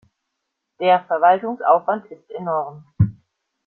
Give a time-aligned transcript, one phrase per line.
[0.79, 2.83] Der Verwaltungsaufwand ist enorm.